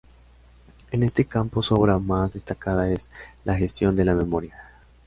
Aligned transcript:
En 0.89 1.03
este 1.03 1.25
campo 1.25 1.61
su 1.61 1.75
obra 1.75 1.99
más 1.99 2.33
destacada 2.33 2.89
es 2.91 3.07
"La 3.45 3.55
gestión 3.55 3.95
de 3.95 4.03
la 4.05 4.15
memoria. 4.15 4.55